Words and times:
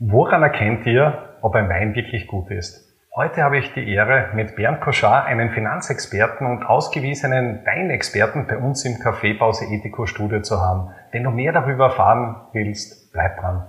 Woran 0.00 0.42
erkennt 0.42 0.86
ihr, 0.86 1.36
ob 1.40 1.54
ein 1.54 1.68
Wein 1.68 1.94
wirklich 1.94 2.26
gut 2.26 2.50
ist? 2.50 2.92
Heute 3.14 3.44
habe 3.44 3.58
ich 3.58 3.72
die 3.74 3.88
Ehre, 3.88 4.30
mit 4.34 4.56
Bernd 4.56 4.80
Koschar, 4.80 5.24
einen 5.24 5.50
Finanzexperten 5.50 6.48
und 6.48 6.64
ausgewiesenen 6.64 7.64
Weinexperten 7.64 8.48
bei 8.48 8.58
uns 8.58 8.84
im 8.84 8.94
Café 8.94 9.38
Pause 9.38 9.66
Ethico 9.66 10.06
Studio 10.06 10.42
zu 10.42 10.60
haben. 10.60 10.90
Wenn 11.12 11.22
du 11.22 11.30
mehr 11.30 11.52
darüber 11.52 11.84
erfahren 11.84 12.34
willst, 12.52 13.12
bleib 13.12 13.38
dran. 13.38 13.68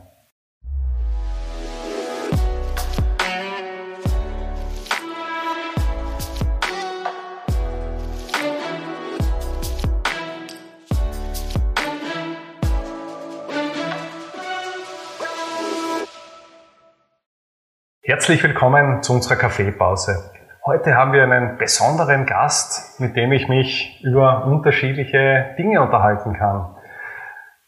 Herzlich 18.07 18.43
willkommen 18.43 19.01
zu 19.01 19.13
unserer 19.13 19.35
Kaffeepause. 19.35 20.29
Heute 20.63 20.93
haben 20.93 21.11
wir 21.11 21.23
einen 21.23 21.57
besonderen 21.57 22.27
Gast, 22.27 22.99
mit 22.99 23.15
dem 23.15 23.31
ich 23.31 23.47
mich 23.47 23.99
über 24.03 24.45
unterschiedliche 24.45 25.55
Dinge 25.57 25.81
unterhalten 25.81 26.35
kann. 26.35 26.75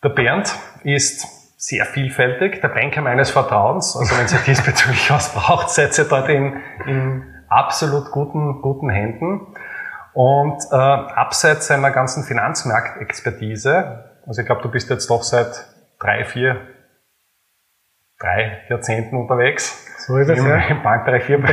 Der 0.03 0.09
Bernd 0.09 0.53
ist 0.83 1.25
sehr 1.59 1.85
vielfältig, 1.85 2.61
der 2.61 2.67
Banker 2.67 3.01
meines 3.01 3.31
Vertrauens. 3.31 3.97
Also 3.97 4.15
wenn 4.15 4.27
Sie 4.27 4.37
diesbezüglich 4.45 5.09
was 5.09 5.33
braucht, 5.33 5.71
seid 5.71 5.97
ihr 5.97 6.05
dort 6.05 6.29
in, 6.29 6.61
in 6.85 7.23
absolut 7.49 8.11
guten, 8.11 8.61
guten 8.61 8.91
Händen. 8.91 9.55
Und 10.13 10.63
äh, 10.71 10.75
abseits 10.75 11.65
seiner 11.65 11.89
ganzen 11.89 12.23
Finanzmarktexpertise, 12.23 14.19
also 14.27 14.39
ich 14.39 14.45
glaube, 14.45 14.61
du 14.61 14.69
bist 14.69 14.87
jetzt 14.91 15.09
doch 15.09 15.23
seit 15.23 15.65
drei, 15.99 16.25
vier, 16.25 16.61
drei 18.19 18.61
Jahrzehnten 18.69 19.17
unterwegs, 19.17 19.83
so 20.07 20.15
ist 20.15 20.29
es, 20.29 20.37
ja. 20.37 20.55
Im 20.69 20.81
Bankbereich 20.83 21.25
4 21.25 21.37
Und 21.37 21.43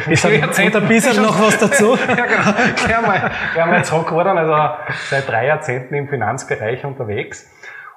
ein 0.76 0.86
bisschen 0.86 1.20
noch 1.20 1.41
was 1.41 1.58
dazu. 1.58 1.97
ja, 2.08 2.14
genau. 2.14 2.52
Gleich 2.77 3.02
mal, 3.02 3.30
gleich 3.52 3.66
mal 3.66 3.84
zurückrudern. 3.84 4.38
Also 4.38 4.77
seit 5.10 5.28
drei 5.28 5.47
Jahrzehnten 5.47 5.92
im 5.94 6.08
Finanzbereich 6.08 6.84
unterwegs. 6.84 7.50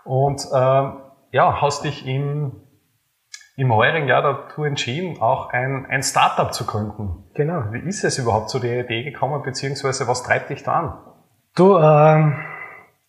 Und 0.04 0.42
ähm, 0.52 0.94
ja, 1.30 1.62
hast 1.62 1.84
dich 1.84 2.08
im, 2.08 2.64
im 3.56 3.72
heurigen 3.72 4.08
Jahr 4.08 4.24
dazu 4.24 4.64
entschieden, 4.64 5.22
auch 5.22 5.52
ein, 5.52 5.86
ein 5.92 6.02
Startup 6.02 6.52
zu 6.52 6.66
gründen. 6.66 7.30
Genau. 7.36 7.66
Wie 7.72 7.88
ist 7.88 8.04
es 8.04 8.18
überhaupt 8.18 8.50
zu 8.50 8.58
der 8.58 8.80
Idee 8.80 9.04
gekommen, 9.04 9.44
beziehungsweise 9.44 10.08
was 10.08 10.24
treibt 10.24 10.50
dich 10.50 10.64
da 10.64 10.72
an? 10.74 10.98
Du, 11.56 11.78
ähm, 11.78 12.36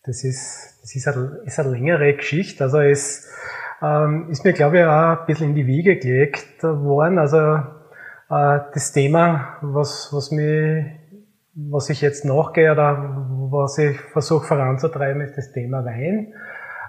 das 0.04 0.22
ist, 0.22 0.80
das 0.82 0.94
ist 0.94 1.08
eine, 1.08 1.40
ist 1.46 1.58
eine 1.58 1.70
längere 1.70 2.12
Geschichte. 2.12 2.64
Also 2.64 2.80
es 2.80 3.26
ähm, 3.82 4.28
ist 4.30 4.44
mir, 4.44 4.52
glaube 4.52 4.78
ich, 4.78 4.84
auch 4.84 5.20
ein 5.20 5.26
bisschen 5.26 5.50
in 5.50 5.54
die 5.54 5.66
Wiege 5.66 5.96
gelegt 5.96 6.62
worden. 6.62 7.18
Also 7.18 7.38
äh, 7.38 8.60
das 8.74 8.92
Thema, 8.92 9.56
was, 9.60 10.08
was, 10.12 10.30
mich, 10.30 10.84
was 11.54 11.90
ich 11.90 12.00
jetzt 12.00 12.24
nachgehe 12.24 12.72
oder 12.72 13.26
was 13.50 13.78
ich 13.78 13.98
versuche 14.00 14.46
voranzutreiben, 14.46 15.22
ist 15.22 15.36
das 15.36 15.52
Thema 15.52 15.84
Wein. 15.84 16.34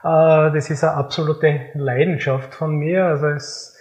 Äh, 0.03 0.53
das 0.53 0.69
ist 0.69 0.83
eine 0.83 0.93
absolute 0.93 1.61
Leidenschaft 1.73 2.53
von 2.53 2.75
mir. 2.75 3.05
Also 3.05 3.27
es 3.27 3.77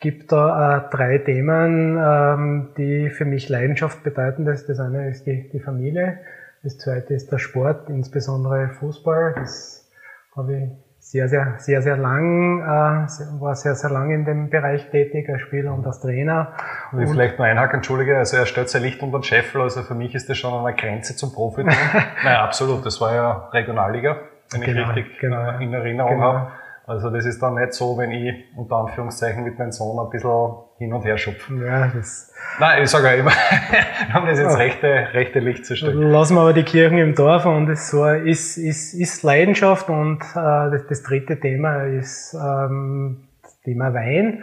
gibt 0.00 0.32
da 0.32 0.78
äh, 0.78 0.90
drei 0.90 1.18
Themen, 1.18 1.98
ähm, 1.98 2.68
die 2.76 3.10
für 3.10 3.24
mich 3.24 3.48
Leidenschaft 3.48 4.02
bedeuten. 4.02 4.44
Das, 4.44 4.66
das 4.66 4.80
eine 4.80 5.08
ist 5.08 5.26
die, 5.26 5.48
die 5.48 5.60
Familie, 5.60 6.18
das 6.62 6.78
zweite 6.78 7.14
ist 7.14 7.32
der 7.32 7.38
Sport, 7.38 7.88
insbesondere 7.88 8.68
Fußball. 8.78 9.34
Das 9.36 9.88
habe 10.36 10.56
ich 10.56 10.91
sehr, 11.02 11.28
sehr, 11.28 11.56
sehr, 11.58 11.82
sehr 11.82 11.96
lang, 11.96 12.60
äh, 12.60 13.40
war 13.40 13.56
sehr, 13.56 13.74
sehr 13.74 13.90
lang 13.90 14.10
in 14.12 14.24
dem 14.24 14.48
Bereich 14.48 14.88
tätig 14.90 15.28
als 15.28 15.42
Spieler 15.42 15.74
und 15.74 15.84
als 15.84 16.00
Trainer. 16.00 16.52
Und 16.92 17.02
ich 17.02 17.10
vielleicht 17.10 17.38
nur 17.38 17.46
einhaken, 17.46 17.78
entschuldige, 17.78 18.16
also 18.16 18.36
er 18.36 18.46
stellt 18.46 18.68
sein 18.68 18.82
Licht 18.82 19.02
unter 19.02 19.18
den 19.18 19.24
Scheffel, 19.24 19.62
also 19.62 19.82
für 19.82 19.96
mich 19.96 20.14
ist 20.14 20.30
das 20.30 20.38
schon 20.38 20.64
eine 20.64 20.76
Grenze 20.76 21.16
zum 21.16 21.32
Profi. 21.32 21.64
naja, 22.24 22.44
absolut, 22.44 22.86
das 22.86 23.00
war 23.00 23.14
ja 23.14 23.48
Regionalliga, 23.52 24.16
wenn 24.52 24.60
genau, 24.60 24.90
ich 24.90 24.96
richtig 24.96 25.18
genau, 25.18 25.58
in 25.58 25.74
Erinnerung 25.74 26.18
genau. 26.18 26.22
habe. 26.22 26.52
Also 26.84 27.10
das 27.10 27.26
ist 27.26 27.40
dann 27.40 27.54
nicht 27.54 27.74
so, 27.74 27.96
wenn 27.96 28.10
ich 28.10 28.34
unter 28.56 28.76
Anführungszeichen 28.76 29.44
mit 29.44 29.58
meinem 29.58 29.70
Sohn 29.70 30.04
ein 30.04 30.10
bisschen 30.10 30.54
hin 30.78 30.92
und 30.92 31.04
her 31.04 31.16
schupfe. 31.16 31.54
Ja, 31.64 31.88
das 31.94 32.32
Nein, 32.58 32.82
ich 32.82 32.90
sage 32.90 33.06
ja 33.06 33.12
immer, 33.14 33.30
wir 34.06 34.12
haben 34.14 34.26
das 34.26 34.38
ins 34.38 34.58
rechte, 34.58 34.88
rechte 35.12 35.38
Licht 35.38 35.64
zu 35.64 35.76
stellen. 35.76 36.10
Lassen 36.10 36.34
wir 36.34 36.40
aber 36.42 36.52
die 36.52 36.64
Kirchen 36.64 36.98
im 36.98 37.14
Dorf 37.14 37.46
und 37.46 37.66
das 37.66 37.94
war, 37.94 38.16
ist, 38.16 38.56
ist, 38.56 38.94
ist 38.94 39.22
Leidenschaft 39.22 39.88
und 39.88 40.22
äh, 40.22 40.34
das, 40.34 40.86
das 40.88 41.02
dritte 41.02 41.38
Thema 41.38 41.84
ist 41.84 42.34
ähm, 42.34 43.28
das 43.42 43.60
Thema 43.60 43.94
Wein. 43.94 44.42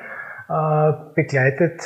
Äh, 0.49 1.13
begleitet, 1.13 1.83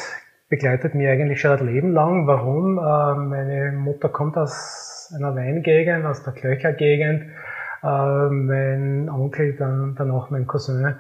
begleitet 0.49 0.95
mich 0.95 1.07
eigentlich 1.07 1.41
schon 1.41 1.59
ein 1.59 1.65
Leben 1.65 1.91
lang. 1.91 2.27
Warum? 2.27 2.77
Äh, 2.77 3.15
meine 3.15 3.71
Mutter 3.73 4.07
kommt 4.07 4.37
aus 4.37 5.11
einer 5.17 5.35
Weingegend, 5.35 6.05
aus 6.05 6.23
der 6.23 6.33
Klöchergegend. 6.33 7.23
Äh, 7.83 8.29
mein 8.29 9.09
Onkel, 9.09 9.55
dann 9.57 9.95
danach 9.97 10.29
mein 10.29 10.47
Cousin, 10.47 10.85
äh, 10.85 10.93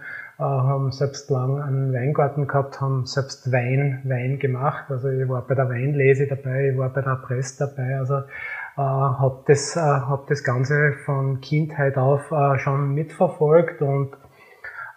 haben 0.43 0.91
selbst 0.91 1.29
lang 1.29 1.61
einen 1.61 1.93
Weingarten 1.93 2.47
gehabt, 2.47 2.81
haben 2.81 3.05
selbst 3.05 3.51
Wein, 3.51 4.01
Wein 4.03 4.39
gemacht. 4.39 4.85
Also 4.89 5.09
ich 5.09 5.27
war 5.29 5.47
bei 5.47 5.55
der 5.55 5.69
Weinlese 5.69 6.27
dabei, 6.27 6.71
ich 6.71 6.77
war 6.77 6.89
bei 6.89 7.01
der 7.01 7.15
Presse 7.15 7.67
dabei. 7.67 7.97
Also 7.97 8.15
äh, 8.17 8.81
habe 8.81 9.43
das, 9.47 9.75
äh, 9.77 9.79
hab 9.79 10.27
das 10.27 10.43
Ganze 10.43 10.93
von 11.05 11.39
Kindheit 11.39 11.97
auf 11.97 12.31
äh, 12.31 12.57
schon 12.59 12.93
mitverfolgt 12.93 13.81
und 13.81 14.17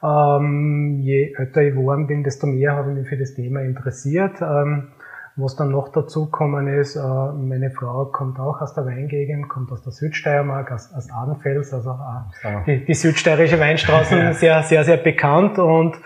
ähm, 0.02 0.98
je 1.00 1.34
älter 1.36 1.62
ich 1.62 1.74
geworden 1.74 2.06
bin, 2.06 2.22
desto 2.22 2.46
mehr 2.46 2.72
habe 2.72 2.90
ich 2.90 2.98
mich 2.98 3.08
für 3.08 3.16
das 3.16 3.34
Thema 3.34 3.60
interessiert. 3.62 4.40
Ähm, 4.40 4.88
was 5.36 5.54
dann 5.54 5.70
noch 5.70 5.90
dazu 5.90 6.26
gekommen 6.26 6.66
ist, 6.66 6.96
äh, 6.96 7.00
meine 7.00 7.70
Frau 7.70 8.06
kommt 8.06 8.40
auch 8.40 8.62
aus 8.62 8.72
der 8.72 8.86
Weingegend, 8.86 9.48
kommt 9.50 9.70
aus 9.70 9.82
der 9.82 9.92
Südsteiermark, 9.92 10.72
aus, 10.72 10.90
aus 10.94 11.10
Adenfels, 11.10 11.74
also 11.74 11.98
äh, 12.42 12.64
die, 12.66 12.84
die 12.86 12.94
südsteirische 12.94 13.60
Weinstraßen 13.60 14.32
sehr, 14.32 14.62
sehr, 14.62 14.84
sehr 14.84 14.96
bekannt 14.96 15.58
und, 15.58 15.96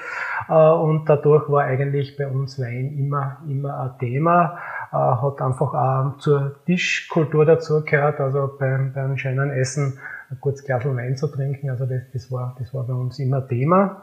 äh, 0.48 0.52
und 0.52 1.08
dadurch 1.08 1.48
war 1.48 1.62
eigentlich 1.62 2.16
bei 2.16 2.26
uns 2.26 2.58
Wein 2.60 2.96
immer, 2.98 3.38
immer 3.48 3.80
ein 3.80 3.98
Thema, 4.00 4.58
hat 4.90 5.40
einfach 5.40 5.72
auch 5.72 6.18
zur 6.18 6.64
Tischkultur 6.66 7.44
dazugehört, 7.44 8.18
also 8.18 8.50
beim, 8.58 8.92
beim 8.92 9.16
schönen 9.16 9.50
Essen 9.52 10.00
ein 10.28 10.40
kurzes 10.40 10.66
Glas 10.66 10.84
Wein 10.84 11.16
zu 11.16 11.28
trinken, 11.28 11.70
also 11.70 11.86
das, 11.86 12.02
das, 12.12 12.32
war, 12.32 12.56
das 12.58 12.74
war 12.74 12.82
bei 12.84 12.94
uns 12.94 13.20
immer 13.20 13.46
Thema. 13.46 14.02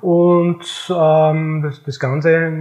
Und 0.00 0.64
ähm, 0.90 1.62
das, 1.62 1.82
das 1.82 1.98
Ganze 1.98 2.52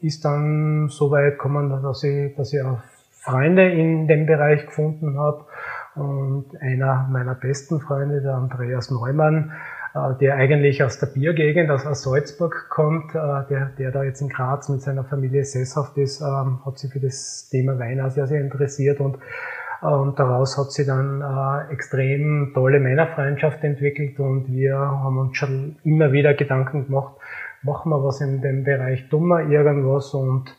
ist 0.00 0.24
dann 0.24 0.88
so 0.88 1.10
weit 1.10 1.32
gekommen, 1.32 1.70
dass 1.82 2.04
ich, 2.04 2.34
dass 2.36 2.52
ich 2.52 2.62
auch 2.62 2.78
Freunde 3.10 3.70
in 3.70 4.06
dem 4.08 4.26
Bereich 4.26 4.66
gefunden 4.66 5.18
habe. 5.18 5.44
Und 5.94 6.46
einer 6.60 7.08
meiner 7.10 7.34
besten 7.34 7.80
Freunde, 7.80 8.22
der 8.22 8.34
Andreas 8.34 8.90
Neumann, 8.90 9.52
äh, 9.94 10.14
der 10.20 10.36
eigentlich 10.36 10.82
aus 10.82 10.98
der 10.98 11.08
Biergegend, 11.08 11.70
aus, 11.70 11.82
Salzburg 12.02 12.66
kommt, 12.68 13.14
äh, 13.14 13.44
der, 13.50 13.70
der 13.78 13.90
da 13.90 14.04
jetzt 14.04 14.20
in 14.20 14.28
Graz 14.28 14.68
mit 14.68 14.82
seiner 14.82 15.04
Familie 15.04 15.44
sesshaft 15.44 15.96
ist, 15.98 16.20
ähm, 16.20 16.60
hat 16.64 16.78
sich 16.78 16.92
für 16.92 17.00
das 17.00 17.48
Thema 17.50 17.78
Wein 17.78 18.00
auch 18.00 18.10
sehr, 18.10 18.26
sehr 18.26 18.40
interessiert 18.40 19.00
und 19.00 19.18
und 19.80 20.18
daraus 20.18 20.58
hat 20.58 20.72
sich 20.72 20.86
dann 20.86 21.22
äh, 21.22 21.72
extrem 21.72 22.52
tolle 22.54 22.80
Männerfreundschaft 22.80 23.62
entwickelt 23.62 24.18
und 24.18 24.48
wir 24.48 24.76
haben 24.76 25.18
uns 25.18 25.36
schon 25.36 25.76
immer 25.84 26.12
wieder 26.12 26.34
Gedanken 26.34 26.86
gemacht, 26.86 27.14
machen 27.62 27.90
wir 27.90 28.02
was 28.02 28.20
in 28.20 28.40
dem 28.40 28.64
Bereich, 28.64 29.10
wir 29.10 29.48
irgendwas 29.48 30.14
und 30.14 30.54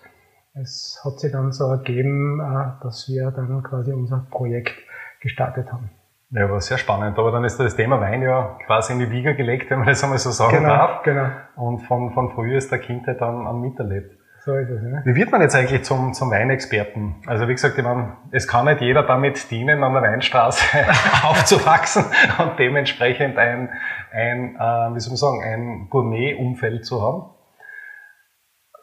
es 0.54 1.02
hat 1.04 1.20
sich 1.20 1.32
dann 1.32 1.52
so 1.52 1.66
ergeben, 1.66 2.40
äh, 2.40 2.84
dass 2.84 3.08
wir 3.10 3.32
dann 3.32 3.64
quasi 3.64 3.94
unser 3.94 4.26
Projekt 4.30 4.76
gestartet 5.22 5.72
haben. 5.72 5.90
Ja, 6.32 6.50
war 6.50 6.62
sehr 6.62 6.78
spannend. 6.78 7.18
Aber 7.18 7.32
dann 7.32 7.44
ist 7.44 7.60
das 7.60 7.76
Thema 7.76 8.00
Wein 8.00 8.22
ja 8.22 8.58
quasi 8.66 8.94
in 8.94 9.00
die 9.00 9.10
Wiege 9.10 9.36
gelegt, 9.36 9.72
wenn 9.72 9.80
man 9.80 9.88
das 9.88 10.04
einmal 10.04 10.20
so 10.20 10.30
sagen 10.30 10.58
genau, 10.58 10.70
darf. 10.70 11.04
Genau. 11.04 11.28
Und 11.56 11.80
von, 11.80 12.12
von 12.14 12.30
früher 12.32 12.58
ist 12.58 12.72
der 12.72 12.80
Kindheit 12.80 13.20
dann 13.20 13.48
an 13.48 13.62
miterlebt. 13.62 14.19
So 14.50 14.56
ist 14.56 14.72
es, 14.72 14.82
ne? 14.82 15.04
Wie 15.06 15.14
wird 15.14 15.32
man 15.32 15.42
jetzt 15.42 15.56
eigentlich 15.56 15.84
zum, 15.84 16.14
zum 16.14 16.32
Weinexperten? 16.32 17.18
Also 17.28 17.48
wie 17.48 17.52
gesagt, 17.52 17.78
ich 17.78 17.84
meine, 17.84 18.14
es 18.32 18.48
kann 18.48 18.66
nicht 18.66 18.82
jeder 18.82 19.04
damit 19.04 19.52
dienen, 19.52 19.84
an 19.84 19.94
der 19.94 20.02
Weinstraße 20.02 20.66
aufzuwachsen 21.24 22.06
und 22.40 22.58
dementsprechend 22.58 23.38
ein, 23.38 23.70
ein 24.12 24.56
äh, 24.56 24.96
wie 24.96 25.00
soll 25.00 25.12
man 25.12 25.18
sagen, 25.18 25.44
ein 25.44 25.88
Gourmet-Umfeld 25.92 26.84
zu 26.84 27.00
haben. 27.00 27.30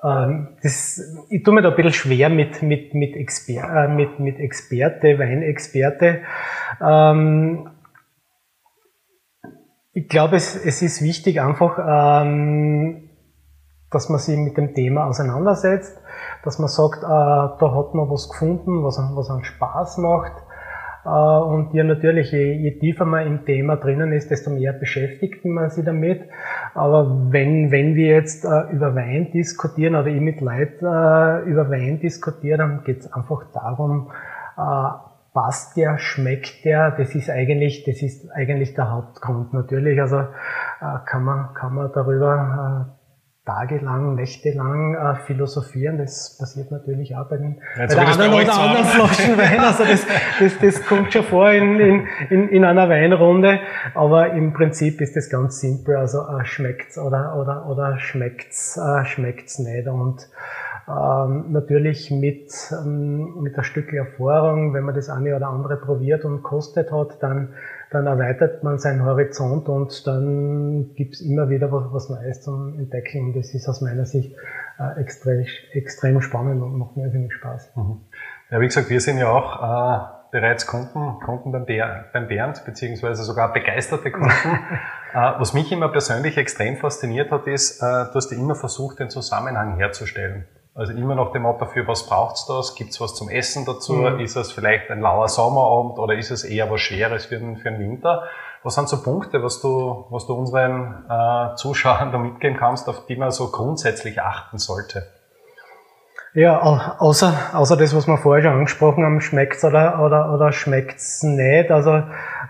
Ähm, 0.05 0.57
das, 0.63 1.27
ich 1.31 1.43
tue 1.43 1.53
mir 1.53 1.63
da 1.63 1.71
ein 1.71 1.75
bisschen 1.75 1.95
schwer 1.95 2.29
mit, 2.29 2.63
mit, 2.63 2.95
mit, 2.95 3.17
Exper 3.17 3.87
äh, 3.87 3.89
mit, 3.89 4.21
mit 4.21 4.39
Experte, 4.39 5.19
Weinexperte. 5.19 6.21
Ähm, 6.81 7.71
ich 9.93 10.09
glaube, 10.09 10.37
es, 10.37 10.55
es 10.65 10.81
ist 10.81 11.03
wichtig, 11.03 11.41
einfach 11.41 12.23
ähm, 12.23 13.06
dass 13.91 14.09
man 14.09 14.19
sich 14.19 14.37
mit 14.37 14.57
dem 14.57 14.75
Thema 14.75 15.07
auseinandersetzt, 15.07 16.01
dass 16.45 16.59
man 16.59 16.69
sagt, 16.69 17.03
äh, 17.03 17.07
da 17.07 17.57
hat 17.61 17.95
man 17.95 18.11
was 18.11 18.29
gefunden, 18.29 18.83
was, 18.83 18.99
was 18.99 19.31
einen 19.31 19.45
Spaß 19.45 19.99
macht. 19.99 20.33
Äh, 21.07 21.09
und 21.09 21.73
ja, 21.73 21.85
natürlich, 21.85 22.33
je, 22.33 22.53
je 22.53 22.79
tiefer 22.79 23.05
man 23.05 23.27
im 23.27 23.45
Thema 23.45 23.77
drinnen 23.77 24.13
ist, 24.13 24.31
desto 24.31 24.51
mehr 24.51 24.73
beschäftigt 24.73 25.45
man 25.45 25.71
sich 25.71 25.85
damit. 25.85 26.23
Aber 26.75 27.31
wenn, 27.31 27.71
wenn 27.71 27.95
wir 27.95 28.09
jetzt 28.09 28.45
äh, 28.45 28.73
über 28.73 28.95
Wein 28.97 29.31
diskutieren 29.33 29.95
oder 29.95 30.09
ich 30.09 30.21
mit 30.21 30.41
Leuten 30.41 30.85
äh, 30.85 31.41
über 31.49 31.71
Wein 31.71 32.01
diskutiere, 32.01 32.59
dann 32.59 32.83
geht 32.83 33.01
es 33.01 33.13
einfach 33.13 33.45
darum, 33.53 34.11
passt 35.35 35.77
der, 35.77 35.99
schmeckt 35.99 36.65
der, 36.65 36.93
das 36.93 37.15
ist 37.15 37.29
eigentlich, 37.29 37.85
das 37.85 38.01
ist 38.01 38.31
eigentlich 38.33 38.73
der 38.73 38.91
Hauptgrund 38.91 39.53
natürlich. 39.53 40.01
Also 40.01 40.25
kann 41.05 41.25
man, 41.25 41.53
kann 41.53 41.75
man 41.75 41.93
darüber 41.93 42.96
tagelang, 43.47 44.17
nächtelang 44.17 44.95
äh, 44.95 45.15
philosophieren. 45.25 45.99
Das 45.99 46.37
passiert 46.37 46.73
natürlich 46.73 47.17
auch 47.17 47.29
bei, 47.29 47.37
den, 47.37 47.61
ja, 47.79 47.87
bei 47.87 47.95
der 47.95 48.09
anderen 48.09 48.33
oder 48.35 48.59
anderen 48.59 48.85
Flaschen 48.85 49.39
Wein. 49.39 49.61
Also 49.61 49.85
das, 49.85 50.05
das, 50.41 50.59
das 50.59 50.87
kommt 50.87 51.13
schon 51.13 51.23
vor 51.23 51.51
in, 51.53 51.79
in, 51.79 52.07
in, 52.29 52.49
in 52.49 52.65
einer 52.65 52.89
Weinrunde. 52.89 53.61
Aber 53.95 54.33
im 54.33 54.53
Prinzip 54.53 55.01
ist 55.01 55.15
das 55.15 55.31
ganz 55.31 55.61
simpel. 55.61 55.97
Also 55.97 56.19
äh, 56.19 56.45
schmeckt's 56.45 56.99
oder, 56.99 57.37
oder, 57.37 57.67
oder 57.67 57.99
schmeckt's, 58.01 58.77
äh, 58.77 59.05
schmeckt's 59.05 59.61
nicht. 59.61 59.87
Und 59.87 60.29
ähm, 60.89 61.53
natürlich 61.53 62.11
mit, 62.11 62.53
ähm, 62.73 63.43
mit 63.43 63.57
ein 63.57 63.65
Stück 63.65 63.93
Erfahrung, 63.93 64.75
wenn 64.75 64.85
man 64.85 64.95
das 64.95 65.09
eine 65.09 65.35
oder 65.37 65.49
andere 65.49 65.77
probiert 65.77 66.25
und 66.25 66.43
kostet 66.43 66.93
hat, 66.93 67.23
dann 67.23 67.55
dann 67.91 68.07
erweitert 68.07 68.65
man 68.65 68.79
seinen 68.79 69.05
Horizont 69.05 69.69
und 69.69 70.07
dann 70.07 70.95
gibt's 70.97 71.21
immer 71.21 71.49
wieder 71.49 71.71
was, 71.71 71.85
was 71.93 72.11
Neues 72.11 72.43
zum 72.43 72.79
Entdecken. 72.79 73.27
Und 73.27 73.37
das 73.37 73.55
ist 73.55 73.69
aus 73.69 73.81
meiner 73.81 74.05
Sicht 74.05 74.35
äh, 74.79 75.01
extrem, 75.01 75.47
extrem 75.73 76.21
spannend 76.21 76.63
und 76.63 76.77
macht 76.79 76.97
mir 76.97 77.05
irrsinnig 77.05 77.33
Spaß. 77.35 77.77
Mhm. 77.77 78.01
Ja, 78.51 78.61
wie 78.61 78.67
gesagt, 78.67 78.91
wir 78.91 79.01
sind 79.01 79.19
ja 79.19 79.31
auch 79.31 79.63
äh, 79.63 80.07
bereits 80.33 80.67
Kunden, 80.67 81.21
Kunden 81.25 81.53
beim, 81.53 81.65
beim 82.13 82.29
Bernd, 82.29 82.65
beziehungsweise 82.65 83.23
sogar 83.23 83.53
begeisterte 83.53 84.11
Kunden. 84.11 84.29
äh, 85.15 85.33
was 85.39 85.55
mich 85.55 85.71
immer 85.71 85.89
persönlich 85.89 86.37
extrem 86.37 86.77
fasziniert 86.77 87.31
hat, 87.31 87.47
ist, 87.47 87.81
äh, 87.81 87.87
du 87.87 88.15
hast 88.15 88.33
ja 88.33 88.39
immer 88.39 88.57
versucht, 88.57 88.99
den 88.99 89.11
Zusammenhang 89.11 89.77
herzustellen. 89.77 90.45
Also 90.77 90.93
immer 90.93 91.15
nach 91.15 91.33
dem 91.33 91.43
Motto, 91.43 91.65
für 91.65 91.89
was 91.89 92.07
braucht's 92.07 92.45
das? 92.45 92.75
Gibt's 92.75 93.01
was 93.01 93.15
zum 93.15 93.31
Essen 93.31 93.65
dazu? 93.65 93.95
Mhm. 93.95 94.21
Ist 94.21 94.37
es 94.37 94.53
vielleicht 94.53 94.91
ein 94.91 95.01
lauer 95.01 95.27
Sommerabend 95.27 95.99
oder 95.99 96.15
ist 96.15 96.31
es 96.31 96.45
eher 96.45 96.71
was 96.71 96.83
Schweres 96.83 97.25
für 97.25 97.39
den, 97.39 97.57
für 97.57 97.71
den 97.71 97.81
Winter? 97.81 98.25
Was 98.63 98.75
sind 98.75 98.87
so 98.87 99.03
Punkte, 99.03 99.43
was 99.43 99.63
du, 99.63 100.05
was 100.11 100.27
du 100.27 100.35
unseren 100.35 101.07
äh, 101.09 101.55
Zuschauern 101.57 102.13
da 102.13 102.19
mitgeben 102.19 102.59
kannst, 102.59 102.91
auf 102.91 103.07
die 103.07 103.17
man 103.17 103.31
so 103.31 103.51
grundsätzlich 103.51 104.21
achten 104.21 104.59
sollte? 104.59 105.07
Ja, 106.35 106.61
außer, 106.99 107.33
außer 107.55 107.79
das, 107.79 107.97
was 107.97 108.07
wir 108.07 108.19
vorher 108.19 108.45
schon 108.45 108.53
angesprochen 108.53 109.03
haben, 109.03 109.23
schmeckt's 109.23 109.65
oder, 109.65 110.05
oder, 110.05 110.35
oder 110.35 110.53
schmeckt's 110.53 111.23
nicht. 111.23 111.71
Also 111.71 112.03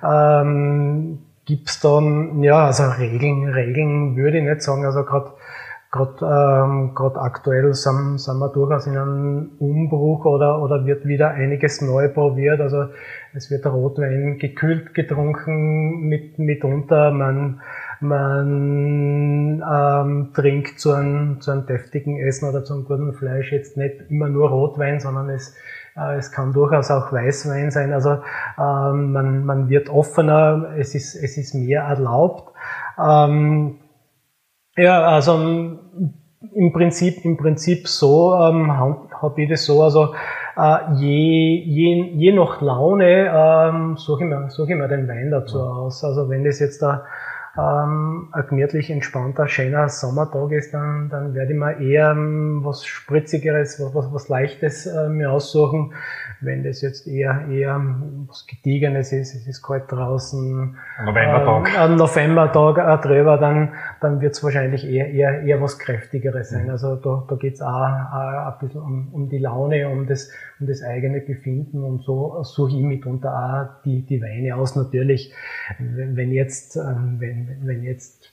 ähm, 0.03 1.25
gibt's 1.45 1.79
dann, 1.79 2.43
ja, 2.43 2.67
also 2.67 2.83
Regeln, 2.89 3.51
Regeln 3.51 4.17
würde 4.17 4.39
ich 4.39 4.45
nicht 4.45 4.63
sagen. 4.63 4.85
Also 4.85 5.05
gerade 5.05 5.31
Gerade 5.97 6.65
ähm, 6.67 6.95
grad 6.95 7.17
aktuell 7.17 7.73
sind, 7.75 8.19
sind 8.19 8.39
wir 8.39 8.49
durchaus 8.51 8.87
in 8.87 8.97
einem 8.97 9.51
Umbruch 9.59 10.25
oder, 10.27 10.63
oder 10.63 10.85
wird 10.85 11.07
wieder 11.07 11.31
einiges 11.31 11.81
neu 11.81 12.09
probiert. 12.09 12.61
Also 12.61 12.87
es 13.33 13.51
wird 13.51 13.67
Rotwein 13.67 14.39
gekühlt 14.39 14.95
getrunken 14.95 16.09
mit, 16.09 16.39
mitunter. 16.39 17.11
Man, 17.11 17.61
man 18.01 19.63
ähm, 19.63 20.31
trinkt 20.35 20.79
zu 20.79 20.93
einem, 20.93 21.41
zu 21.41 21.51
einem 21.51 21.67
deftigen 21.67 22.19
Essen 22.19 22.49
oder 22.49 22.65
zu 22.65 22.75
einem 22.75 22.85
guten 22.85 23.13
Fleisch 23.15 23.53
jetzt 23.53 23.77
nicht 23.77 24.11
immer 24.11 24.29
nur 24.29 24.51
Rotwein, 24.51 25.01
sondern 25.01 25.31
es, 25.31 25.55
äh, 25.97 26.17
es 26.17 26.31
kann 26.31 26.53
durchaus 26.53 26.91
auch 26.91 27.13
Weißwein 27.13 27.71
sein. 27.71 27.93
Also 27.93 28.19
ähm, 28.59 29.13
man, 29.13 29.45
man 29.45 29.69
wird 29.69 29.89
offener, 29.89 30.75
es 30.77 30.95
ist, 30.95 31.15
es 31.15 31.39
ist 31.39 31.55
mehr 31.55 31.83
erlaubt. 31.83 32.53
Ähm, 32.99 33.77
ja, 34.77 35.03
also 35.07 35.79
im 36.55 36.73
Prinzip, 36.73 37.25
im 37.25 37.37
Prinzip 37.37 37.89
so 37.89 38.35
ähm, 38.35 38.73
habe 38.77 39.43
ich 39.43 39.49
das 39.49 39.65
so, 39.65 39.83
also 39.83 40.15
äh, 40.57 40.95
je, 40.95 41.63
je, 41.65 42.03
je 42.15 42.33
nach 42.33 42.61
Laune 42.61 43.31
ähm, 43.33 43.97
suche 43.97 44.25
ich, 44.25 44.31
mir, 44.31 44.51
suche 44.51 44.73
ich 44.73 44.79
mir 44.79 44.89
den 44.89 45.09
Wein 45.09 45.31
dazu 45.31 45.61
aus. 45.61 46.03
Also 46.05 46.29
wenn 46.29 46.45
das 46.45 46.61
jetzt 46.61 46.83
da 46.83 47.05
ähm, 47.59 48.29
ein 48.33 48.47
gemütlich 48.49 48.91
entspannter, 48.91 49.49
schöner 49.49 49.89
Sommertag 49.89 50.53
ist, 50.53 50.75
dann, 50.75 51.09
dann 51.09 51.35
werde 51.35 51.53
ich 51.53 51.59
mir 51.59 51.79
eher 51.81 52.11
ähm, 52.11 52.61
was 52.65 52.85
Spritzigeres, 52.85 53.81
was, 53.81 53.95
was, 53.95 54.13
was 54.13 54.29
Leichtes 54.29 54.87
äh, 54.87 55.09
mir 55.09 55.31
aussuchen. 55.31 55.93
Wenn 56.41 56.65
das 56.65 56.83
jetzt 56.83 57.07
eher, 57.07 57.47
eher 57.51 57.81
was 58.29 58.47
Gediegenes 58.47 59.13
ist, 59.13 59.35
es 59.35 59.47
ist 59.47 59.63
kalt 59.63 59.91
draußen, 59.91 60.77
Novembertag, 61.05 61.71
äh, 61.77 61.89
Novembertag 61.89 62.79
äh, 62.79 63.07
drüber, 63.07 63.39
dann, 63.39 63.75
dann 64.01 64.21
wird 64.21 64.35
es 64.35 64.43
wahrscheinlich 64.43 64.85
eher, 64.89 65.11
eher, 65.11 65.43
eher 65.43 65.61
was 65.61 65.79
Kräftigeres 65.79 66.51
sein. 66.51 66.65
Mhm. 66.65 66.71
Also 66.71 66.97
da, 66.97 67.25
da 67.29 67.37
geht 67.37 67.55
es 67.55 67.63
auch, 67.63 67.69
auch 67.69 68.53
ein 68.53 68.55
bisschen 68.61 68.83
um, 68.83 69.09
um 69.13 69.29
die 69.29 69.39
Laune, 69.39 69.89
um 69.89 70.07
das, 70.07 70.31
um 70.61 70.67
das 70.67 70.83
eigene 70.83 71.21
Befinden 71.21 71.83
und 71.83 72.03
so 72.03 72.43
suche 72.43 72.77
ich 72.77 72.83
mitunter 72.83 73.33
auch 73.33 73.83
die, 73.85 74.03
die 74.03 74.23
Weine 74.23 74.57
aus. 74.57 74.77
Natürlich, 74.77 75.33
wenn 75.79 76.33
jetzt, 76.33 76.77
ähm, 76.77 77.17
wenn, 77.19 77.59
wenn 77.63 77.83
jetzt 77.83 78.33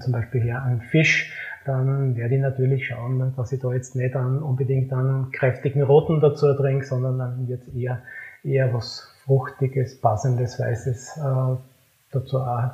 zum 0.00 0.12
Beispiel 0.12 0.42
hier 0.42 0.62
ein 0.62 0.80
Fisch, 0.80 1.32
dann 1.64 2.16
werde 2.16 2.34
ich 2.34 2.40
natürlich 2.40 2.86
schauen, 2.88 3.32
dass 3.36 3.52
ich 3.52 3.60
da 3.60 3.72
jetzt 3.72 3.96
nicht 3.96 4.14
unbedingt 4.14 4.92
einen 4.92 5.32
kräftigen 5.32 5.82
Roten 5.82 6.20
dazu 6.20 6.52
trinke, 6.54 6.84
sondern 6.84 7.18
dann 7.18 7.48
wird 7.48 7.62
eher, 7.74 8.02
eher 8.44 8.72
was 8.72 9.10
Fruchtiges, 9.24 10.00
Passendes, 10.00 10.60
Weißes 10.60 11.16
äh, 11.16 11.56
dazu 12.12 12.38
auch 12.38 12.70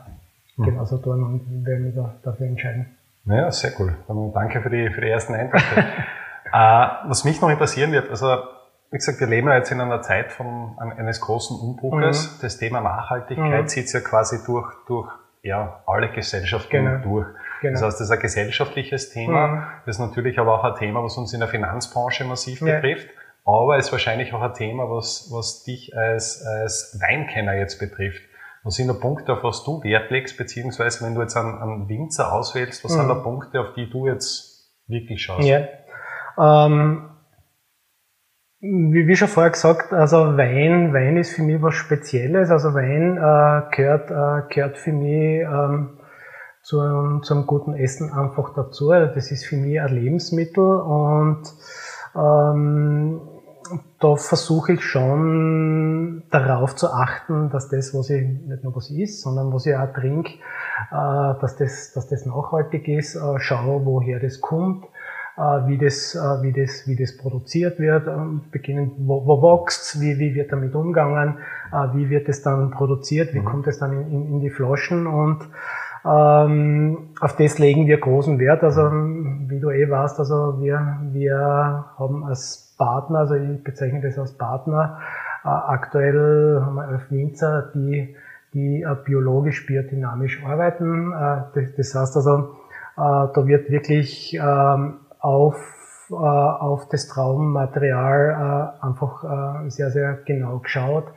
mhm. 0.56 0.64
genauso 0.64 0.99
tun 0.99 1.22
und 1.22 1.64
werde 1.64 1.82
mich 1.82 1.94
da, 1.94 2.14
dafür 2.22 2.46
entscheiden. 2.46 2.87
Ja, 3.25 3.50
sehr 3.50 3.72
cool. 3.78 3.94
danke 4.34 4.61
für 4.61 4.70
die, 4.70 4.90
für 4.90 5.00
die 5.00 5.08
ersten 5.08 5.34
Eindrücke. 5.34 5.64
äh, 6.52 6.88
was 7.06 7.25
mich 7.25 7.40
noch 7.40 7.50
interessieren 7.50 7.93
wird, 7.93 8.11
also 8.11 8.38
wie 8.90 8.96
gesagt, 8.96 9.20
wir 9.20 9.28
leben 9.28 9.49
ja 9.49 9.56
jetzt 9.56 9.70
in 9.70 9.81
einer 9.81 10.02
Zeit 10.02 10.32
von 10.32 10.76
eines 10.78 11.20
großen 11.20 11.56
Umbruches. 11.56 12.37
Mhm. 12.37 12.43
Das 12.43 12.58
Thema 12.58 12.81
Nachhaltigkeit 12.81 13.62
mhm. 13.62 13.69
zieht 13.69 13.93
ja 13.93 14.00
quasi 14.00 14.44
durch, 14.44 14.69
durch 14.88 15.08
ja, 15.43 15.81
alle 15.87 16.11
Gesellschaften 16.11 16.70
genau. 16.70 16.99
durch. 16.99 17.26
Genau. 17.61 17.75
Das 17.75 17.82
heißt, 17.82 18.00
das 18.00 18.08
ist 18.08 18.11
ein 18.11 18.19
gesellschaftliches 18.19 19.11
Thema. 19.11 19.46
Mhm. 19.46 19.62
Das 19.87 19.96
ist 19.96 20.00
natürlich 20.00 20.40
aber 20.40 20.58
auch 20.58 20.64
ein 20.64 20.75
Thema, 20.75 21.05
was 21.05 21.17
uns 21.17 21.32
in 21.32 21.40
der 21.40 21.49
Finanzbranche 21.49 22.25
massiv 22.25 22.62
ja. 22.62 22.75
betrifft. 22.75 23.08
Aber 23.45 23.77
es 23.77 23.87
ist 23.87 23.93
wahrscheinlich 23.93 24.33
auch 24.33 24.43
ein 24.43 24.55
Thema, 24.55 24.91
was, 24.91 25.31
was 25.33 25.65
dich 25.65 25.97
als, 25.97 26.45
als 26.45 26.99
Weinkenner 27.01 27.55
jetzt 27.55 27.79
betrifft. 27.79 28.23
Was 28.63 28.75
sind 28.75 28.89
da 28.89 28.95
Punkte, 28.95 29.33
auf 29.33 29.43
was 29.43 29.65
du 29.65 29.83
Wert 29.83 30.11
legst, 30.11 30.37
beziehungsweise 30.37 31.05
wenn 31.05 31.15
du 31.15 31.23
jetzt 31.23 31.37
einen, 31.37 31.59
einen 31.59 31.89
Winzer 31.89 32.33
auswählst, 32.33 32.85
was 32.85 32.93
mhm. 32.93 32.99
sind 32.99 33.09
da 33.09 33.15
Punkte, 33.15 33.61
auf 33.61 33.73
die 33.75 33.89
du 33.89 34.07
jetzt 34.07 34.71
wirklich 34.87 35.23
schaust? 35.23 35.49
Ja. 35.49 35.67
Ähm, 36.39 37.11
wie, 38.61 39.06
wie 39.06 39.17
schon 39.17 39.29
vorher 39.29 39.53
gesagt, 39.53 39.94
also 39.94 40.37
Wein, 40.37 40.93
Wein 40.93 41.17
ist 41.17 41.35
für 41.35 41.43
mich 41.43 41.63
was 41.63 41.75
Spezielles. 41.75 42.51
Also 42.51 42.75
Wein 42.75 43.17
äh, 43.17 43.75
gehört, 43.75 44.11
äh, 44.11 44.55
gehört 44.55 44.77
für 44.77 44.93
mich 44.93 45.41
ähm, 45.41 45.99
zu, 46.63 47.20
zum 47.20 47.47
guten 47.47 47.75
Essen 47.75 48.13
einfach 48.13 48.53
dazu. 48.55 48.91
Das 48.91 49.31
ist 49.31 49.47
für 49.47 49.56
mich 49.56 49.81
ein 49.81 49.94
Lebensmittel 49.94 50.63
und 50.63 51.43
ähm, 52.14 53.20
da 54.00 54.17
versuche 54.17 54.72
ich 54.72 54.82
schon 54.82 56.22
darauf 56.31 56.74
zu 56.74 56.88
achten, 56.88 57.50
dass 57.50 57.69
das, 57.69 57.94
was 57.94 58.10
ich 58.10 58.22
nicht 58.22 58.64
nur 58.64 58.74
was 58.74 58.90
ist, 58.90 59.22
sondern 59.22 59.52
was 59.52 59.67
ich 59.67 59.76
auch 59.76 59.93
trinke, 59.93 60.32
äh, 60.90 61.40
dass, 61.40 61.56
das, 61.56 61.93
dass 61.93 62.08
das 62.08 62.26
nachhaltig 62.26 62.88
ist, 62.88 63.17
äh, 63.17 63.38
schaue, 63.38 63.84
woher 63.84 64.19
das 64.19 64.40
kommt, 64.40 64.84
äh, 65.36 65.40
wie, 65.67 65.79
das, 65.79 66.14
äh, 66.14 66.43
wie, 66.43 66.52
das, 66.52 66.86
wie 66.86 66.96
das 66.96 67.17
produziert 67.17 67.79
wird, 67.79 68.06
äh, 68.06 68.12
beginnen, 68.50 68.93
wo, 68.98 69.26
wo 69.26 69.43
wächst 69.43 70.00
wie, 70.00 70.19
wie 70.19 70.34
wird 70.34 70.52
damit 70.52 70.74
umgegangen, 70.74 71.38
äh, 71.72 71.94
wie 71.94 72.08
wird 72.10 72.29
es 72.29 72.43
dann 72.43 72.70
produziert, 72.70 73.34
wie 73.34 73.40
mhm. 73.40 73.44
kommt 73.44 73.67
es 73.67 73.79
dann 73.79 73.93
in, 73.93 74.10
in, 74.10 74.26
in 74.26 74.40
die 74.40 74.50
Flaschen 74.50 75.06
und 75.06 75.48
ähm, 76.05 77.11
auf 77.21 77.37
das 77.37 77.59
legen 77.59 77.87
wir 77.87 77.99
großen 77.99 78.39
Wert. 78.39 78.63
Also 78.63 78.83
wie 78.91 79.61
du 79.61 79.71
eh 79.71 79.89
weißt, 79.89 80.19
also 80.19 80.61
wir, 80.61 80.99
wir 81.13 81.85
haben 81.99 82.25
als 82.25 82.75
Partner, 82.79 83.21
also 83.21 83.35
ich 83.35 83.63
bezeichne 83.63 84.01
das 84.01 84.19
als 84.19 84.33
Partner, 84.33 84.99
äh, 85.45 85.49
aktuell 85.49 86.63
haben 86.65 86.75
wir 86.77 86.89
elf 86.89 87.11
Winzer, 87.11 87.71
die, 87.75 88.15
die 88.55 88.83
äh, 88.83 88.97
biologisch, 89.05 89.67
biodynamisch 89.67 90.43
arbeiten. 90.45 91.13
Äh, 91.13 91.43
das, 91.55 91.75
das, 91.77 91.95
heißt 91.95 92.17
also, 92.17 92.57
äh, 92.97 93.29
da 93.35 93.47
wird 93.47 93.71
wirklich 93.71 94.35
ähm, 94.35 95.01
auf, 95.19 95.57
äh, 96.10 96.14
auf 96.14 96.88
das 96.88 97.08
Traummaterial 97.08 98.74
äh, 98.82 98.86
einfach 98.86 99.69
sehr, 99.69 99.90
sehr 99.90 100.19
genau 100.24 100.58
geschaut. 100.58 101.12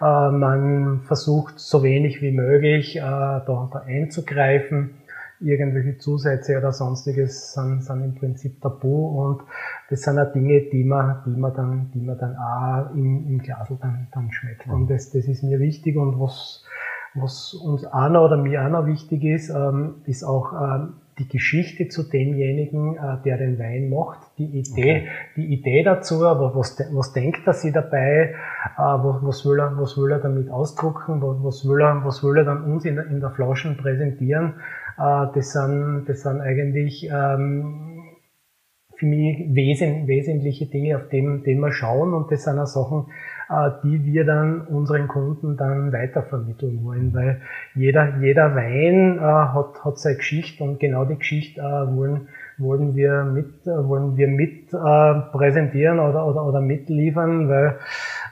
Äh, 0.00 0.30
man 0.30 1.00
versucht 1.02 1.58
so 1.58 1.82
wenig 1.82 2.22
wie 2.22 2.30
möglich 2.30 2.96
äh, 2.96 3.00
da, 3.00 3.68
da 3.72 3.82
einzugreifen. 3.86 4.94
Irgendwelche 5.40 5.98
Zusätze 5.98 6.58
oder 6.58 6.72
sonstiges 6.72 7.52
sind, 7.52 7.84
sind 7.84 8.02
im 8.02 8.14
Prinzip 8.16 8.60
tabu 8.60 9.22
und 9.22 9.42
das 9.88 10.02
sind 10.02 10.18
auch 10.18 10.32
Dinge, 10.32 10.62
die 10.62 10.82
man, 10.82 11.22
die 11.26 11.38
man 11.38 11.54
dann, 11.54 11.90
die 11.94 12.00
man 12.00 12.18
dann 12.18 12.36
auch 12.36 12.92
im, 12.92 13.24
im 13.28 13.38
Glas 13.38 13.68
dann, 13.80 14.08
dann 14.12 14.32
schmeckt. 14.32 14.66
Mhm. 14.66 14.72
Und 14.72 14.90
das, 14.90 15.10
das 15.10 15.26
ist 15.26 15.44
mir 15.44 15.60
wichtig 15.60 15.96
und 15.96 16.18
was, 16.18 16.64
was 17.14 17.54
uns 17.54 17.84
auch 17.86 18.08
noch 18.08 18.24
oder 18.24 18.36
mir 18.36 18.64
auch 18.64 18.70
noch 18.70 18.86
wichtig 18.86 19.22
ist, 19.22 19.50
ähm, 19.50 19.96
ist 20.06 20.24
auch 20.24 20.52
ähm, 20.52 20.94
die 21.18 21.28
Geschichte 21.28 21.88
zu 21.88 22.08
demjenigen, 22.08 22.96
äh, 22.96 23.22
der 23.24 23.38
den 23.38 23.58
Wein 23.58 23.88
macht, 23.88 24.20
die 24.38 24.46
Idee, 24.46 25.02
okay. 25.02 25.08
die 25.36 25.52
Idee 25.52 25.82
dazu, 25.82 26.24
aber 26.24 26.54
was, 26.54 26.78
was 26.92 27.12
denkt 27.12 27.46
er 27.46 27.52
sich 27.52 27.72
dabei, 27.72 28.34
äh, 28.76 28.78
was, 28.78 29.44
will 29.44 29.58
er, 29.58 29.76
was 29.78 29.96
will 29.96 30.12
er 30.12 30.20
damit 30.20 30.50
ausdrucken, 30.50 31.20
was 31.22 31.68
will 31.68 31.80
er, 31.80 32.04
was 32.04 32.22
will 32.22 32.38
er 32.38 32.44
dann 32.44 32.64
uns 32.64 32.84
in, 32.84 32.98
in 32.98 33.20
der 33.20 33.30
Flasche 33.30 33.74
präsentieren, 33.74 34.54
äh, 34.98 35.26
das 35.34 35.52
sind, 35.52 36.04
das 36.06 36.22
sind 36.22 36.40
eigentlich 36.40 37.08
ähm, 37.12 37.98
für 38.96 39.06
mich 39.06 39.54
wesen, 39.54 40.06
wesentliche 40.06 40.66
Dinge, 40.66 40.96
auf 40.96 41.08
die, 41.08 41.20
die 41.44 41.54
wir 41.54 41.72
schauen 41.72 42.14
und 42.14 42.30
das 42.32 42.44
sind 42.44 42.58
auch 42.58 42.66
Sachen, 42.66 43.06
die 43.82 44.04
wir 44.04 44.24
dann 44.24 44.60
unseren 44.62 45.08
Kunden 45.08 45.56
dann 45.56 45.92
weitervermitteln 45.92 46.84
wollen, 46.84 47.14
weil 47.14 47.40
jeder, 47.74 48.18
jeder 48.18 48.54
Wein 48.54 49.18
äh, 49.18 49.20
hat, 49.20 49.84
hat 49.84 49.98
seine 49.98 50.16
Geschichte 50.16 50.62
und 50.64 50.78
genau 50.78 51.04
die 51.04 51.16
Geschichte 51.16 51.60
äh, 51.60 51.64
wollen, 51.64 52.28
wollen 52.58 52.94
wir 52.94 53.24
mit, 53.24 53.64
wollen 53.66 54.16
wir 54.16 54.28
mit 54.28 54.70
präsentieren 54.70 55.98
oder, 55.98 56.26
oder, 56.26 56.44
oder 56.44 56.60
mitliefern, 56.60 57.48
weil 57.48 57.78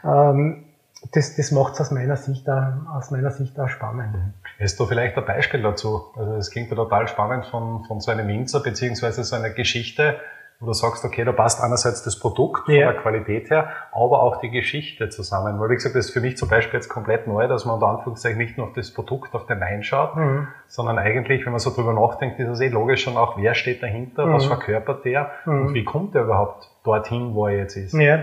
ähm, 0.05 0.65
das, 1.13 1.37
das 1.37 1.51
macht 1.53 1.75
es 1.75 1.81
aus 1.81 1.91
meiner 1.91 2.17
Sicht 2.17 2.49
auch, 2.49 2.73
aus 2.95 3.11
meiner 3.11 3.31
Sicht 3.31 3.59
auch 3.59 3.69
spannend. 3.69 4.15
Hast 4.59 4.81
du 4.81 4.87
vielleicht 4.87 5.17
ein 5.17 5.25
Beispiel 5.25 5.63
dazu? 5.63 6.03
Also 6.17 6.35
es 6.35 6.51
klingt 6.51 6.71
ja 6.71 6.77
total 6.77 7.09
spannend 7.09 7.47
von, 7.47 7.85
von 7.85 8.01
so 8.01 8.11
einem 8.11 8.27
Winzer 8.29 8.61
beziehungsweise 8.61 9.23
so 9.23 9.37
einer 9.37 9.51
Geschichte, 9.51 10.17
wo 10.59 10.67
du 10.67 10.73
sagst, 10.73 11.05
okay, 11.05 11.25
da 11.25 11.33
passt 11.33 11.63
einerseits 11.63 12.03
das 12.03 12.19
Produkt 12.19 12.65
von 12.65 12.75
ja. 12.75 12.91
der 12.91 13.01
Qualität 13.01 13.51
her, 13.51 13.69
aber 13.93 14.23
auch 14.23 14.41
die 14.41 14.51
Geschichte 14.51 15.11
zusammen. 15.11 15.61
Weil, 15.61 15.69
wie 15.71 15.75
gesagt, 15.75 15.95
das 15.95 16.07
ist 16.07 16.13
für 16.13 16.21
mich 16.21 16.39
zum 16.39 16.49
Beispiel 16.49 16.79
jetzt 16.79 16.89
komplett 16.89 17.27
neu, 17.27 17.47
dass 17.47 17.67
man 17.67 17.75
unter 17.75 17.89
Anführungszeichen 17.89 18.39
nicht 18.39 18.57
nur 18.57 18.69
auf 18.69 18.73
das 18.73 18.93
Produkt, 18.93 19.35
auf 19.35 19.47
den 19.47 19.61
Wein 19.61 19.83
schaut, 19.83 20.17
mhm. 20.17 20.49
sondern 20.67 20.99
eigentlich, 20.99 21.45
wenn 21.45 21.53
man 21.53 21.59
so 21.59 21.71
drüber 21.71 21.93
nachdenkt, 21.93 22.41
ist 22.41 22.49
es 22.49 22.61
eh 22.61 22.69
logisch 22.69 23.03
schon 23.03 23.17
auch, 23.19 23.37
wer 23.37 23.55
steht 23.55 23.83
dahinter, 23.83 24.27
mhm. 24.27 24.33
was 24.33 24.47
verkörpert 24.47 25.05
der 25.05 25.31
mhm. 25.45 25.67
und 25.67 25.75
wie 25.75 25.85
kommt 25.85 26.15
der 26.15 26.23
überhaupt 26.23 26.71
dorthin, 26.85 27.35
wo 27.35 27.47
er 27.47 27.59
jetzt 27.59 27.77
ist. 27.77 27.93
Ja. 27.93 28.21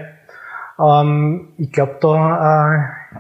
Ähm, 0.79 1.53
ich 1.57 1.71
glaube, 1.71 1.97
da, 2.01 2.75
äh, 3.13 3.19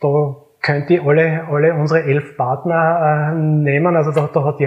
da 0.00 0.43
könnte 0.64 0.94
ich 0.94 1.02
alle, 1.02 1.46
alle 1.48 1.74
unsere 1.74 2.04
elf 2.04 2.36
Partner 2.36 3.32
äh, 3.32 3.34
nehmen. 3.34 3.96
Also 3.96 4.12
da, 4.12 4.28
da 4.32 4.44
hat, 4.44 4.58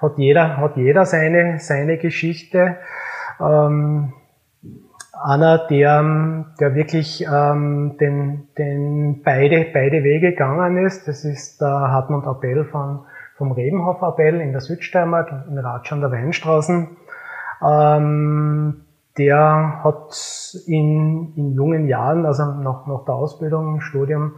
hat, 0.00 0.16
jeder, 0.16 0.56
hat 0.56 0.76
jeder 0.76 1.04
seine, 1.04 1.58
seine 1.58 1.98
Geschichte. 1.98 2.76
Ähm, 3.40 4.12
einer, 5.22 5.66
der, 5.66 6.46
der 6.60 6.74
wirklich 6.74 7.26
ähm, 7.26 7.96
den, 8.00 8.48
den 8.56 9.22
beide, 9.22 9.66
beide 9.74 10.02
Wege 10.04 10.30
gegangen 10.30 10.86
ist, 10.86 11.08
das 11.08 11.24
ist 11.24 11.60
der 11.60 11.68
Hartmut 11.68 12.26
Appell 12.26 12.64
von, 12.64 13.00
vom 13.36 13.52
Rebenhof 13.52 14.00
Appell 14.02 14.40
in 14.40 14.52
der 14.52 14.60
Südsteiermark, 14.60 15.46
in 15.50 15.58
Ratschan 15.58 16.00
der 16.00 16.12
Weinstraßen. 16.12 16.96
Ähm, 17.68 18.84
der 19.18 19.80
hat 19.82 20.14
in, 20.66 21.34
in 21.36 21.54
jungen 21.54 21.88
Jahren, 21.88 22.24
also 22.24 22.44
nach, 22.44 22.86
nach 22.86 23.04
der 23.04 23.14
Ausbildung, 23.14 23.80
Studium, 23.80 24.34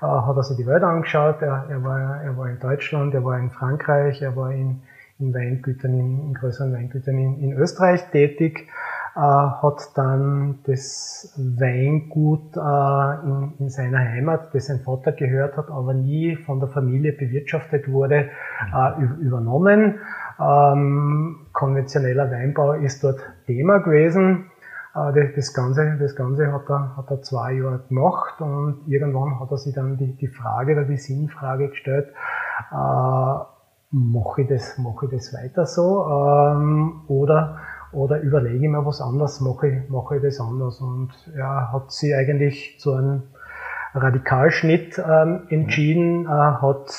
hat 0.00 0.36
er 0.36 0.42
sich 0.42 0.56
die 0.56 0.66
Welt 0.66 0.82
angeschaut. 0.82 1.42
Er, 1.42 1.66
er, 1.68 1.82
war, 1.82 2.22
er 2.22 2.36
war 2.36 2.48
in 2.48 2.58
Deutschland, 2.58 3.14
er 3.14 3.24
war 3.24 3.38
in 3.38 3.50
Frankreich, 3.50 4.22
er 4.22 4.36
war 4.36 4.52
in, 4.52 4.82
in 5.18 5.34
Weingütern, 5.34 5.94
in, 5.94 6.26
in 6.28 6.34
größeren 6.34 6.72
Weingütern 6.72 7.16
in, 7.16 7.40
in 7.40 7.52
Österreich 7.54 8.10
tätig, 8.10 8.68
äh, 9.16 9.20
hat 9.20 9.92
dann 9.94 10.58
das 10.66 11.34
Weingut 11.36 12.54
äh, 12.56 13.26
in, 13.26 13.52
in 13.58 13.68
seiner 13.70 13.98
Heimat, 13.98 14.54
das 14.54 14.66
sein 14.66 14.80
Vater 14.80 15.12
gehört 15.12 15.56
hat, 15.56 15.70
aber 15.70 15.94
nie 15.94 16.36
von 16.36 16.60
der 16.60 16.68
Familie 16.68 17.12
bewirtschaftet 17.12 17.90
wurde, 17.90 18.28
äh, 18.74 19.02
übernommen. 19.20 20.00
Ähm, 20.38 21.46
konventioneller 21.54 22.30
Weinbau 22.30 22.72
ist 22.72 23.02
dort 23.02 23.20
Thema 23.46 23.78
gewesen. 23.78 24.50
Äh, 24.96 25.32
das 25.34 25.52
Ganze, 25.52 25.96
das 25.98 26.16
Ganze 26.16 26.52
hat 26.52 26.68
er, 26.70 26.96
hat 26.96 27.10
er 27.10 27.20
zwei 27.22 27.52
Jahre 27.52 27.80
gemacht 27.88 28.40
und 28.40 28.82
irgendwann 28.86 29.38
hat 29.40 29.50
er 29.50 29.58
sich 29.58 29.74
dann 29.74 29.96
die, 29.96 30.16
die 30.16 30.28
Frage 30.28 30.72
oder 30.72 30.84
die 30.84 30.96
Sinnfrage 30.96 31.68
gestellt, 31.68 32.08
äh, 32.72 33.38
mache 33.90 34.42
ich 34.42 34.48
das, 34.48 34.78
mache 34.78 35.06
ich 35.06 35.12
das 35.12 35.34
weiter 35.34 35.66
so 35.66 36.06
ähm, 36.06 37.02
oder, 37.08 37.58
oder 37.92 38.20
überlege 38.20 38.64
ich 38.64 38.70
mir 38.70 38.84
was 38.84 39.00
anderes, 39.00 39.40
mache 39.40 39.68
ich, 39.68 39.90
mache 39.90 40.16
ich 40.16 40.22
das 40.22 40.40
anders? 40.40 40.80
Und 40.80 41.10
er 41.34 41.72
hat 41.72 41.92
sich 41.92 42.14
eigentlich 42.14 42.78
zu 42.80 42.94
einem 42.94 43.22
Radikalschnitt 43.96 44.98
ähm, 44.98 45.42
entschieden, 45.48 46.26
äh, 46.26 46.28
hat, 46.28 46.90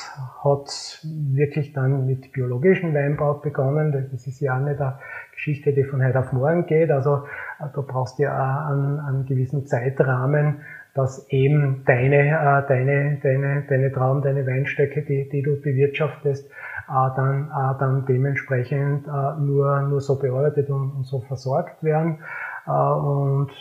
hat 0.44 1.00
wirklich 1.04 1.74
dann 1.74 2.06
mit 2.06 2.32
biologischem 2.32 2.94
Weinbau 2.94 3.36
begonnen. 3.36 4.10
Das 4.12 4.25
ist 4.27 4.39
ja 4.39 4.58
auch 4.58 4.63
nicht 4.63 4.82
eine 4.82 4.98
Geschichte, 5.32 5.74
die 5.74 5.84
von 5.84 6.04
heute 6.04 6.20
auf 6.20 6.32
morgen 6.34 6.66
geht. 6.66 6.92
Also 6.92 7.24
äh, 7.60 7.66
da 7.74 7.82
brauchst 7.82 8.20
du 8.20 8.24
ja 8.24 8.34
auch 8.34 8.72
einen, 8.72 9.00
einen 9.00 9.25
gewissen 9.25 9.66
Zeitrahmen, 9.68 10.62
dass 10.94 11.27
eben 11.30 11.84
deine, 11.86 12.30
äh, 12.30 12.68
deine, 12.68 13.20
deine, 13.22 13.63
deine 13.70 13.92
Traum, 13.92 14.24
deine 14.24 14.48
Weinstöcke, 14.48 15.04
die, 15.04 15.30
die 15.30 15.44
du 15.44 15.62
bewirtschaftest, 15.62 16.50
äh, 16.50 17.10
dann, 17.16 17.51
äh, 17.51 17.80
dann 17.80 18.06
dementsprechend 18.08 19.08
äh, 19.08 19.39
nur, 19.39 19.82
nur 19.82 20.01
so 20.01 20.18
bearbeitet 20.18 20.70
und, 20.70 20.92
und 20.92 21.06
so 21.06 21.20
versorgt 21.20 21.84
werden. 21.84 22.20
Äh, 22.66 22.72
und 22.72 23.51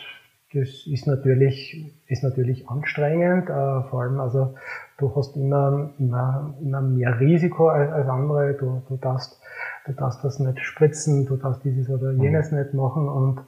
das 0.56 0.86
ist 0.86 1.06
natürlich, 1.06 1.94
ist 2.06 2.25
natürlich 2.25 2.68
anstrengend, 2.68 3.50
äh, 3.50 3.82
vor 3.90 4.02
allem 4.02 4.20
also 4.20 4.54
du 4.98 5.14
hast 5.14 5.36
immer, 5.36 5.90
immer, 5.98 6.54
immer 6.62 6.80
mehr 6.80 7.20
Risiko 7.20 7.68
als, 7.68 7.92
als 7.92 8.08
andere, 8.08 8.54
du, 8.54 8.82
du 8.88 8.96
darfst, 8.96 9.38
du 9.84 9.92
darfst 9.92 10.25
das 10.25 10.38
nicht 10.38 10.58
spritzen, 10.60 11.26
du 11.26 11.36
darfst 11.36 11.62
dieses 11.64 11.90
oder 11.90 12.12
mhm. 12.12 12.22
jenes 12.22 12.50
mhm. 12.50 12.58
nicht 12.58 12.72
machen 12.72 13.06
und, 13.08 13.40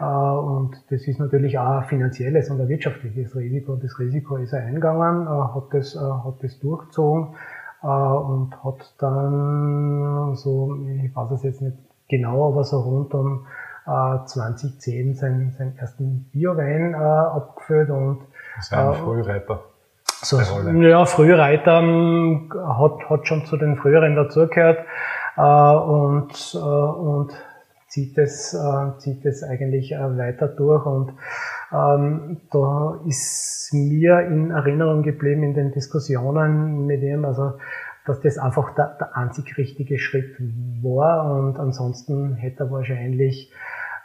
äh, 0.00 0.04
und 0.04 0.76
das 0.90 1.06
ist 1.06 1.20
natürlich 1.20 1.56
auch 1.58 1.82
ein 1.82 1.84
finanzielles 1.84 2.50
und 2.50 2.60
ein 2.60 2.68
wirtschaftliches 2.68 3.36
Risiko. 3.36 3.76
Das 3.76 3.98
Risiko 4.00 4.36
ist 4.36 4.52
er 4.52 4.64
eingegangen, 4.64 5.26
äh, 5.26 5.28
hat 5.28 5.68
das, 5.70 5.94
äh, 5.94 5.98
hat 5.98 6.42
das 6.42 6.58
durchgezogen 6.58 7.36
äh, 7.82 7.86
und 7.86 8.64
hat 8.64 8.94
dann 8.98 10.34
so, 10.34 10.76
ich 11.04 11.14
weiß 11.14 11.30
es 11.30 11.42
jetzt 11.44 11.62
nicht 11.62 11.76
genau, 12.08 12.48
aber 12.48 12.64
so 12.64 12.80
rund 12.80 13.14
um 13.14 13.46
2010 13.86 15.14
seinen, 15.14 15.52
seinen 15.52 15.78
ersten 15.78 16.28
Biowein 16.32 16.94
äh, 16.94 16.96
abgefüllt 16.96 17.90
und 17.90 18.20
das 18.56 18.66
ist 18.66 18.72
ein 18.72 18.92
äh, 18.92 18.94
Frühreiter. 18.94 19.64
So, 20.22 20.40
ja, 20.40 21.04
Frühreiter 21.04 21.78
ähm, 21.78 22.52
hat, 22.54 23.08
hat 23.08 23.26
schon 23.26 23.44
zu 23.44 23.56
den 23.56 23.76
früheren 23.76 24.16
dazugehört 24.16 24.78
äh, 25.36 25.40
und, 25.40 26.54
äh, 26.54 26.58
und 26.58 27.32
zieht 27.88 28.18
es, 28.18 28.54
äh, 28.54 28.98
zieht 28.98 29.24
es 29.24 29.42
eigentlich 29.42 29.92
äh, 29.92 30.18
weiter 30.18 30.48
durch 30.48 30.84
und 30.84 31.12
ähm, 31.72 32.40
da 32.50 32.98
ist 33.06 33.70
mir 33.72 34.20
in 34.20 34.50
Erinnerung 34.50 35.02
geblieben 35.02 35.42
in 35.42 35.54
den 35.54 35.72
Diskussionen 35.72 36.86
mit 36.86 37.02
ihm, 37.02 37.24
also 37.24 37.54
dass 38.06 38.20
das 38.20 38.38
einfach 38.38 38.74
der, 38.74 38.96
der 39.00 39.16
einzig 39.16 39.56
richtige 39.58 39.98
Schritt 39.98 40.36
war 40.82 41.30
und 41.32 41.58
ansonsten 41.58 42.34
hätte 42.34 42.64
er 42.64 42.70
wahrscheinlich 42.70 43.52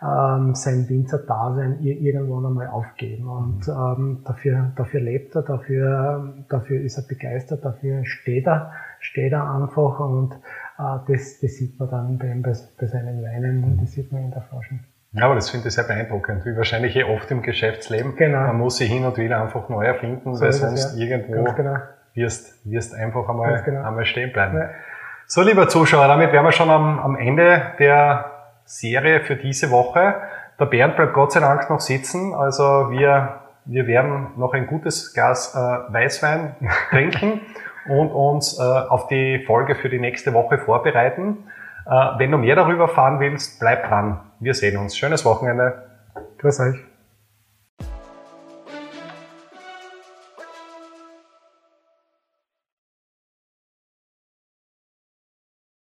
ähm, 0.01 0.55
sein 0.55 0.89
Winzer-Dasein 0.89 1.79
irgendwann 1.81 2.45
einmal 2.45 2.67
aufgeben. 2.67 3.27
Und 3.27 3.67
ähm, 3.67 4.23
dafür, 4.25 4.71
dafür 4.75 4.99
lebt 4.99 5.35
er, 5.35 5.43
dafür, 5.43 6.33
dafür 6.49 6.81
ist 6.81 6.97
er 6.97 7.03
begeistert, 7.07 7.63
dafür 7.63 8.03
steht 8.05 8.47
er, 8.47 8.71
steht 8.99 9.31
er 9.31 9.49
einfach 9.53 9.99
und 9.99 10.33
äh, 10.33 10.97
das, 11.07 11.39
das 11.39 11.55
sieht 11.57 11.79
man 11.79 11.89
dann 11.89 12.17
bei, 12.17 12.33
bei, 12.41 12.53
bei 12.79 12.87
seinen 12.87 13.21
Weinen, 13.21 13.77
das 13.79 13.91
sieht 13.91 14.11
man 14.11 14.23
in 14.23 14.31
der 14.31 14.41
Flasche. 14.41 14.79
Ja, 15.13 15.25
aber 15.25 15.35
das 15.35 15.49
finde 15.49 15.67
ich 15.67 15.73
sehr 15.73 15.83
beeindruckend, 15.83 16.45
wie 16.45 16.55
wahrscheinlich 16.55 16.95
eh 16.95 17.03
oft 17.03 17.29
im 17.31 17.41
Geschäftsleben. 17.41 18.15
Genau. 18.15 18.39
Man 18.47 18.57
muss 18.57 18.77
sich 18.77 18.89
hin 18.89 19.03
und 19.03 19.17
wieder 19.17 19.41
einfach 19.41 19.67
neu 19.67 19.83
erfinden, 19.83 20.33
so 20.33 20.43
weil 20.43 20.53
sonst 20.53 20.97
ja. 20.97 21.05
irgendwo 21.05 21.43
genau. 21.53 21.75
Wirst, 22.13 22.59
wirst 22.69 22.93
einfach 22.93 23.27
einmal, 23.29 23.61
genau. 23.63 23.83
einmal 23.83 24.05
stehen 24.05 24.31
bleiben. 24.31 24.57
Ja. 24.57 24.69
So, 25.25 25.41
lieber 25.41 25.67
Zuschauer, 25.67 26.07
damit 26.07 26.31
wären 26.33 26.45
wir 26.45 26.51
schon 26.51 26.69
am, 26.69 26.99
am 26.99 27.15
Ende 27.15 27.73
der 27.79 28.31
Serie 28.65 29.21
für 29.21 29.35
diese 29.35 29.71
Woche. 29.71 30.15
Der 30.59 30.65
Bernd 30.65 30.95
bleibt 30.95 31.13
Gott 31.13 31.31
sei 31.31 31.39
Dank 31.39 31.69
noch 31.69 31.79
sitzen. 31.79 32.33
Also 32.33 32.91
wir, 32.91 33.39
wir 33.65 33.87
werden 33.87 34.27
noch 34.37 34.53
ein 34.53 34.67
gutes 34.67 35.13
Glas 35.13 35.55
äh, 35.55 35.57
Weißwein 35.57 36.55
trinken 36.89 37.41
und 37.87 38.11
uns 38.11 38.59
äh, 38.59 38.61
auf 38.61 39.07
die 39.07 39.43
Folge 39.45 39.75
für 39.75 39.89
die 39.89 39.99
nächste 39.99 40.33
Woche 40.33 40.57
vorbereiten. 40.57 41.45
Äh, 41.85 41.91
wenn 42.17 42.31
du 42.31 42.37
mehr 42.37 42.55
darüber 42.55 42.83
erfahren 42.83 43.19
willst, 43.19 43.59
bleib 43.59 43.87
dran. 43.87 44.19
Wir 44.39 44.53
sehen 44.53 44.77
uns. 44.77 44.97
Schönes 44.97 45.25
Wochenende. 45.25 45.83
Grüß 46.37 46.59
euch. 46.59 46.90